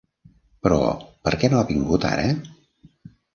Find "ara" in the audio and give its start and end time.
2.13-2.25